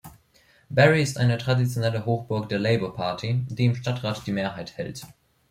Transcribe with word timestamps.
Barry 0.71 1.03
ist 1.03 1.19
eine 1.19 1.37
traditionelle 1.37 2.07
Hochburg 2.07 2.49
der 2.49 2.57
Labour-Party, 2.57 3.45
die 3.49 3.65
im 3.65 3.75
Stadtrat 3.75 4.25
die 4.25 4.31
Mehrheit 4.31 4.75
hält. 4.75 5.05